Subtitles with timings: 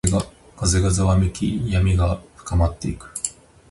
[0.57, 3.13] 風がざわめき、闇が深まっていく。